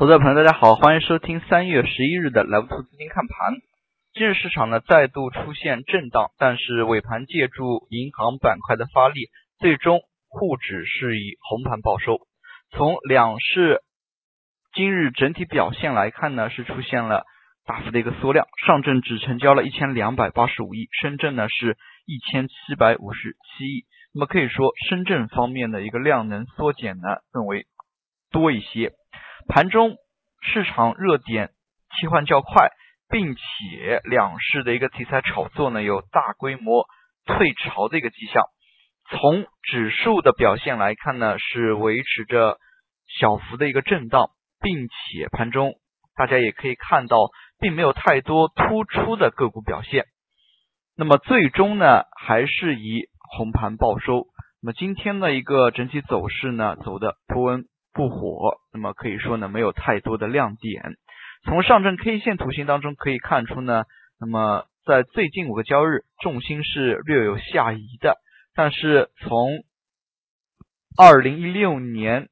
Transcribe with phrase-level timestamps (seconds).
[0.00, 3.52] 投资者朋友，大家好，欢迎收听三月十一日的来福资金看盘。
[4.14, 9.28] 今日市场呢再度出现震荡，但是尾盘借助银行板块的发力，
[9.58, 12.16] 最终沪指是以红盘报收。
[12.70, 13.82] 从两市
[14.72, 17.24] 今日整体表现来看呢，是出现了
[17.66, 21.76] 大幅的一个缩量，上证只成交了一千两百八十五亿，深圳呢是
[22.06, 23.84] 一千七百五十七亿。
[24.14, 27.66] 那么可以说，深圳方面的一个量能缩减呢更为
[28.30, 28.94] 多一些。
[29.48, 29.96] 盘中
[30.42, 31.50] 市场热点
[32.00, 32.70] 切换较快，
[33.08, 36.86] 并且两市的一个题材炒作呢有大规模
[37.26, 38.44] 退潮的一个迹象。
[39.10, 42.58] 从指数的表现来看呢，是维持着
[43.18, 44.30] 小幅的一个震荡，
[44.60, 45.74] 并且盘中
[46.14, 47.16] 大家也可以看到，
[47.58, 50.04] 并没有太多突出的个股表现。
[50.96, 54.26] 那么最终呢，还是以红盘报收。
[54.62, 57.64] 那么今天的一个整体走势呢，走的不温。
[57.92, 60.96] 不火，那么可以说呢，没有太多的亮点。
[61.44, 63.84] 从上证 K 线图形当中可以看出呢，
[64.20, 68.16] 那么在最近五个交易日，重心是略有下移的。
[68.54, 69.64] 但是从
[70.96, 72.28] 二零一六年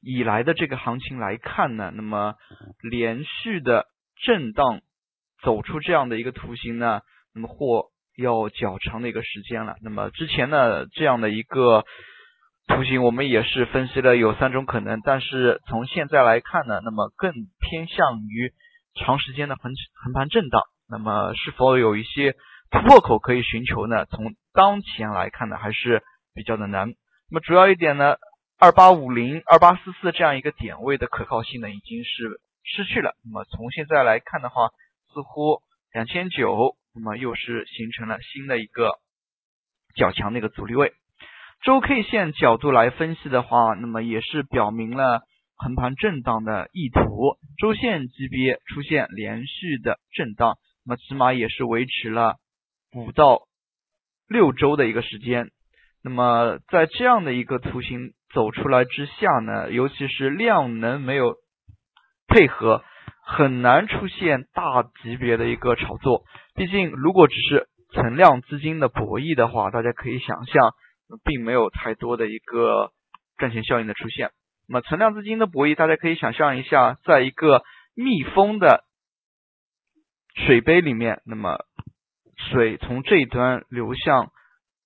[0.00, 2.36] 以来的这个行情来看呢，那么
[2.80, 3.86] 连续的
[4.24, 4.80] 震荡
[5.42, 7.02] 走出这样的一个图形呢，
[7.34, 9.76] 那么或要较长的一个时间了。
[9.82, 11.84] 那么之前呢，这样的一个。
[12.68, 18.52] 图形我们也是分析了有三种可能，但是从现在来看呢，那么更偏向于
[18.94, 19.72] 长时间的横
[20.04, 20.62] 横盘震荡。
[20.88, 22.34] 那么是否有一些
[22.70, 24.04] 突破口可以寻求呢？
[24.06, 26.02] 从当前来看呢，还是
[26.34, 26.88] 比较的难。
[27.30, 28.16] 那么主要一点呢，
[28.58, 33.14] 二八五零、二八四四这样一个点位的可靠性呢，已经是失去了。
[33.24, 34.68] 那么从现在来看的话，
[35.12, 38.98] 似乎两千九，那么又是形成了新的一个
[39.94, 40.92] 较强的一个阻力位。
[41.62, 45.20] 周 K 线角度来分析的话，那么也是表明了
[45.54, 47.36] 横盘震荡的意图。
[47.56, 52.34] 周线级别出现连续的震荡，那么起码也是维持了
[52.96, 53.42] 五到
[54.28, 55.50] 六周的一个时间。
[56.02, 61.36] 那么在这样的一个图形走出来之下呢，尤其是量能没有
[62.26, 62.82] 配合，
[63.24, 66.24] 很难出现大级别的一个炒作。
[66.56, 70.72] 毕竟如果只是存量资金的博弈的话，大家可以想象。
[71.24, 72.90] 并没有太多的一个
[73.38, 74.30] 赚钱效应的出现。
[74.68, 77.62] 那么存量资金的博弈，大家可以想象一下，在一个
[77.94, 78.84] 密封的
[80.34, 81.58] 水杯里面，那么
[82.50, 84.30] 水从这一端流向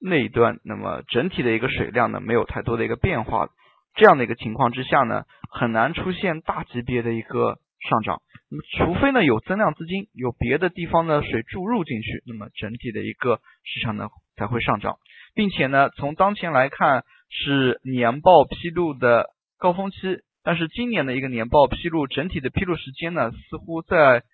[0.00, 3.50] 那一端，那么整体的一个水量呢，没有太多的一个变化。
[3.94, 7.58] 这样的一个情况之下呢，很难出现大级别的一个
[7.88, 8.22] 上涨。
[8.50, 14.98] 那么除非呢有增量资金，有别的地方的水注入进去，那么整体的一个市场呢才会上涨。
[15.38, 19.26] 并且呢，从当前来看是年报披露的
[19.56, 19.96] 高峰期，
[20.42, 24.24] 但是今年的一个年报披露整体的披露时间呢，似乎在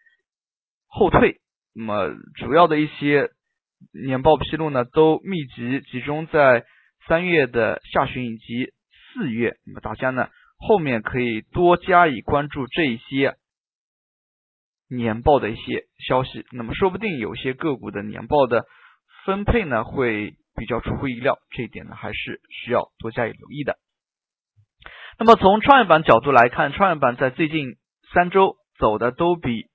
[0.86, 1.42] 后退。
[1.74, 3.28] 那么主要的一些
[3.92, 6.64] 年报披露呢，都密集集中在
[7.06, 8.72] 三月的下旬以及
[9.12, 9.58] 四月。
[9.66, 13.36] 那么大家呢，后面可以多加以关注这一些
[14.88, 16.46] 年报的一些消息。
[16.50, 18.64] 那么说不定有些个股的年报的
[19.26, 20.32] 分配呢，会。
[20.56, 23.76] 比较出乎意料，这一点呢还是需要多加以留意的。
[25.18, 27.76] 那么从创业板角度来看，创业板在最近
[28.12, 29.66] 三周走的都比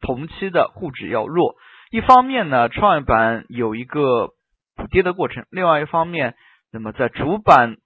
[0.00, 1.54] 同期的沪指要弱。
[1.90, 4.28] 一方面呢，创业板有一个
[4.74, 6.34] 补跌的过程；另外一方面，
[6.72, 7.76] 那么在主板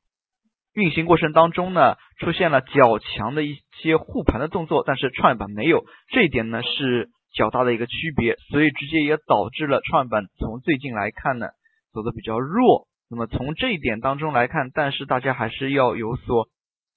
[0.72, 5.84] 运行过程当中呢，出现了较强的一些护盘的动作，但是创业板没有。
[6.09, 11.48] 这一点呢是较大的一个区别，所以直接也导致了创业板从最近来看呢。
[11.93, 16.49] 走的比较弱，那么从这一点当中来看，但是大家还是要有所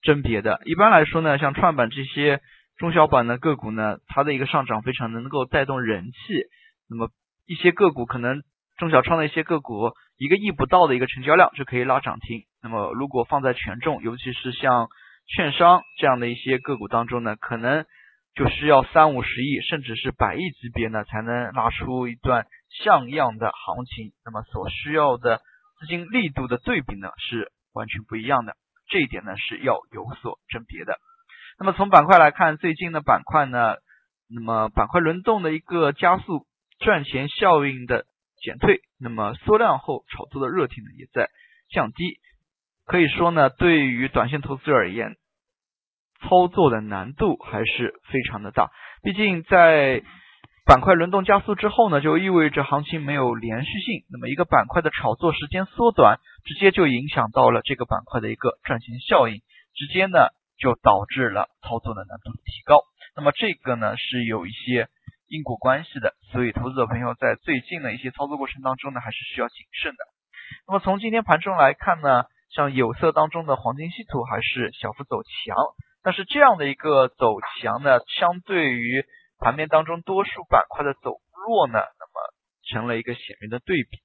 [0.02, 0.62] 甄别的。
[0.66, 2.42] 一般来说呢，像创板这些
[2.78, 6.44] 中小板的个股呢，它的一个上涨非常能够带动人气。
[6.90, 7.09] 那么
[7.48, 8.42] 一些个股可能
[8.78, 12.44] 中小创的一些个股，一个亿不到的一个成交量就可以拉涨停。
[12.62, 14.88] 那么如果放在权重，尤其是像
[15.36, 17.86] 券商这样的一些个股当中呢，可能
[18.35, 22.47] 就需要三五十亿，甚至是百亿级别呢，才能拉出一段。
[22.83, 25.41] 像样的行情，那么所需要的
[25.80, 28.56] 资金力度的对比呢是完全不一样的，
[28.89, 30.97] 这一点呢是要有所甄别的。
[31.59, 33.75] 那么从板块来看，最近的板块呢，
[34.27, 36.47] 那么板块轮动的一个加速，
[36.79, 38.06] 赚钱效应的
[38.41, 41.29] 减退，那么缩量后炒作的热情呢也在
[41.69, 42.18] 降低，
[42.88, 45.15] 可以说呢，对于短线投资者而言，
[46.24, 48.72] 操作的难度还是非常的大，
[49.04, 50.02] 毕竟在。
[50.66, 54.06] 板块轮动加速之后呢，就意味着行情没有连续性。
[54.10, 59.42] 那么一个板块的炒作时间缩短，直接就影响到了这个板块的一个赚钱效应，
[59.75, 62.80] 直接呢就导致了操作的难度提高。
[63.14, 64.88] 那么这个呢是有一些
[65.28, 69.98] 因果关系的，所以投资者朋友在最近的一些操作过程当中呢，还是需要谨慎的。
[70.66, 72.24] 那么从今天盘中来看呢，
[72.56, 75.58] 像有色当中的黄金稀土还是小幅走强，
[76.03, 79.05] 但是这样的一个走强呢，相对于
[79.39, 81.15] 盘面当中多数板块的走
[81.47, 82.33] 弱呢，那么
[82.69, 84.00] 成了一个显明的对比。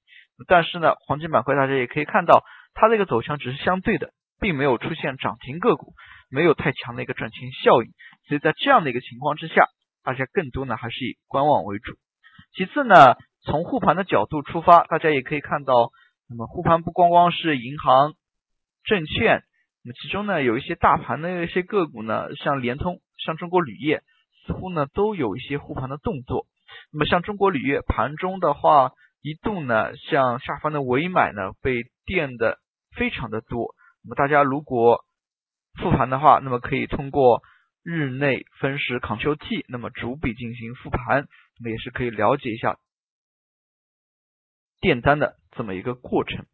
[0.47, 2.43] 但是呢，黄金板块大家也可以看到，
[2.73, 5.93] 它这个走强只是相对的，并没有出现涨停个股，
[6.29, 7.91] 没有太强的一个赚钱效应。
[8.27, 9.65] 所以在这样的一个情况之下，
[10.01, 11.95] 大家更多呢还是以观望为主。
[12.55, 15.91] 其次呢，从护盘的角度出发，大家也可以看到，
[16.29, 18.13] 那么护盘不光光是银行、
[18.85, 19.43] 证券，
[19.83, 24.03] 那么其中呢有一些大盘的一些个股呢，像联通、像中国铝业，
[24.45, 26.45] 似乎呢都有一些护盘的动作。
[26.91, 28.91] 那么像中国铝业盘中的话，
[29.21, 32.59] 一度呢，像下方的尾买呢被垫的
[32.95, 33.75] 非常的多。
[34.03, 35.03] 那么大家如果
[35.81, 37.41] 复盘的话，那么可以通过
[37.83, 41.27] 日内分时 Ctrl T，那么逐笔进行复盘，
[41.57, 42.77] 那么也是可以了解一下
[44.81, 46.45] 垫单的这么一个过程。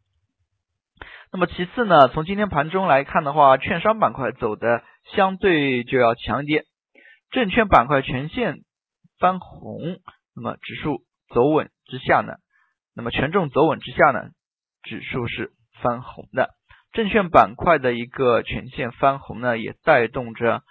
[1.32, 4.82] 那么其次呢，从今天盘中来看的话，券商板块走的
[5.14, 6.64] 相对就要强一点，
[7.30, 8.58] 证券板块全线
[9.18, 9.98] 翻红，
[10.34, 11.02] 那么指数
[11.34, 12.34] 走稳之下呢。
[12.94, 14.30] 那么权重走稳之下呢，
[14.82, 15.50] 指数是
[15.82, 16.50] 翻红的，
[16.92, 20.62] 证券板块的一个全线翻红呢，也带动着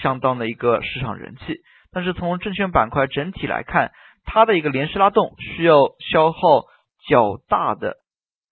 [0.00, 1.56] 相当的一个市场人气。
[1.92, 3.90] 但是从证券板块整体来看，
[4.24, 5.76] 它的一个连续拉动需要
[6.10, 6.38] 消耗
[7.08, 7.96] 较大的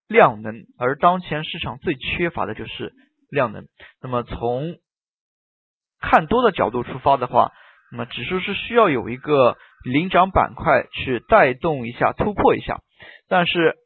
[0.08, 2.92] 量能，而当前市场最缺乏的就是
[3.30, 3.66] 量能。
[4.02, 4.78] 那么从
[6.00, 7.52] 看多的角度出发的话，
[7.92, 9.56] 那么指数是需要有一个。
[9.84, 12.80] 领涨板块去带动一下突破一下，
[13.28, 13.76] 但是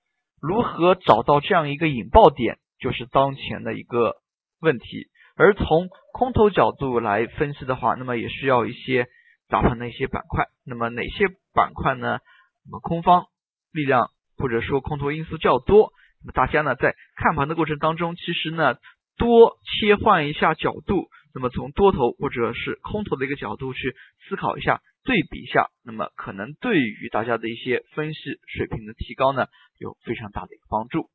[0.40, 4.16] 如何找到这样一个引爆点，就是当前的一个
[4.58, 5.08] 问题。
[5.36, 9.06] 而从空头角度来分析的话，那么也需要一些
[9.50, 10.46] 大盘的一些板块。
[10.64, 12.20] 那么哪些板块呢？
[12.64, 13.26] 那么空方
[13.70, 14.08] 力量
[14.38, 15.92] 或者说空头因素较多。
[16.24, 18.76] 那么大家呢在看盘的过程当中，其实呢
[19.16, 23.94] 多切换一下角度，那么从多头或者是空头的一个角度去
[24.28, 24.80] 思考一下。
[25.04, 31.10] 对比一下，那么可能对于大家的一些分析水平的提高呢，有非常大的一个帮助。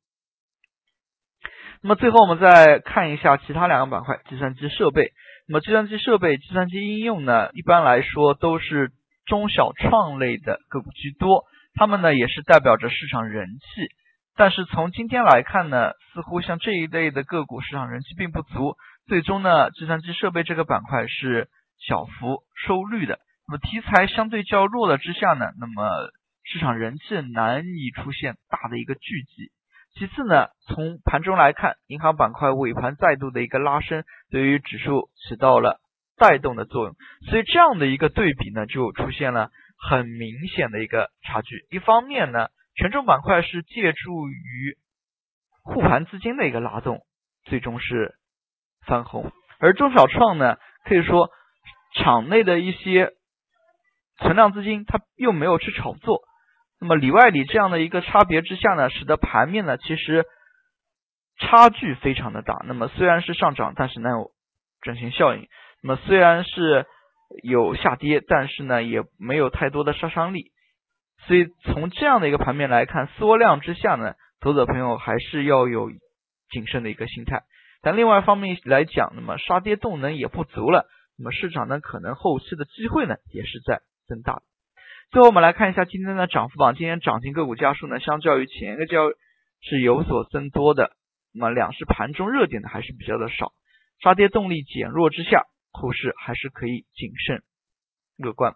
[1.80, 5.12] 那么最后我们再看一下其他两个板块，计算机设备。
[5.46, 8.92] 那么计算机设备、计算机应用呢，一般来说都是
[9.24, 13.88] 中小创类的个股居多，它们呢也是代表着市场人气。
[14.38, 18.76] 但是从今天来看呢，似乎像这一类的个股市场人气并不足，
[19.08, 21.48] 最终呢，计算机设备这个板块是
[21.88, 23.18] 小幅收绿的。
[23.48, 25.90] 那么题材相对较弱的之下呢，那么
[26.44, 29.50] 市场人气难以出现大的一个聚集。
[29.94, 35.80] 其次呢，从盘中来看，银行板块尾盘再度的一个拉升，对于指数起到了
[36.16, 36.94] 带动的作用。
[37.28, 41.66] 所以这样的一个对比呢，就出现了很明显的一个差距。
[41.70, 42.46] 一方面呢，
[42.78, 44.78] 权重板块是借助于
[45.62, 47.02] 护盘资金的一个拉动，
[47.44, 48.14] 最终是
[48.86, 51.30] 翻红，而中小创呢，可以说
[51.94, 53.12] 场内的一些。
[54.20, 56.22] 存量资金它又没有去炒作，
[56.80, 60.26] 那么里外里这样的一个差别之下呢，使得盘面呢其实
[61.38, 62.60] 差距非常的大。
[62.66, 64.32] 那么虽然是上涨，但是呢有
[64.80, 65.44] 转型效应；
[65.84, 66.84] 那么虽然是
[67.44, 70.50] 有下跌，但是呢也没有太多的杀伤力。
[71.26, 75.90] 所以从这样的一个盘面来看，缩量之下呢，投资者朋友还是要有
[76.50, 77.42] 谨慎的一个心态。
[77.82, 80.86] 但另外一方面来讲，那么杀跌动能也不足了，
[81.18, 83.82] 那么市场呢可能后期的机会呢也是在。
[84.08, 84.40] 增大。
[85.10, 89.12] 最后我们来看一下今天的涨幅榜，今天涨停个股家数呢，相较于前一个交易
[89.60, 90.92] 是有所增多的。
[91.34, 93.52] 那么两市盘中热点的还是比较的少，
[94.02, 97.42] 杀跌动力减弱之下，后市还是可以谨慎
[98.16, 98.54] 乐观。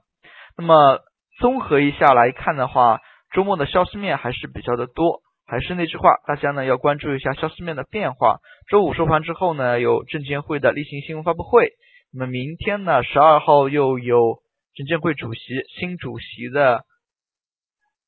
[0.57, 1.00] 那么
[1.39, 3.01] 综合一下来看的话，
[3.33, 5.21] 周末的消息面还是比较的多。
[5.47, 8.39] 还是那句话，大家呢要关注一下消息面的变化。
[8.69, 11.73] 周五收盘之后呢，有证监会的例行新闻发布会。
[12.12, 14.43] 那么明天呢，十二号又有。
[14.75, 15.41] 证监会主席、
[15.79, 16.87] 新主席的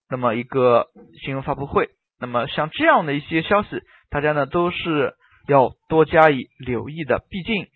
[0.08, 0.86] 那么一个
[1.22, 5.12] 新闻发布会，那么像这样的一些消息，大家呢都是
[5.46, 7.22] 要多加以留意的。
[7.28, 7.66] 毕竟，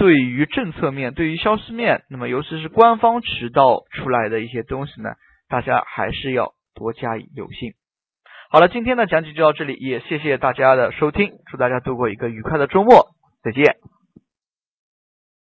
[0.00, 5.10] 对于政策面、对于消息面，那么尤其是官方渠道出来的一些东西呢，
[5.46, 7.74] 大家还是要多加以留心。
[8.50, 13.08] 好了，今天的讲解就到这里，也谢谢大家的收听，祝大家度过一个愉快的周末，
[13.42, 13.76] 再见。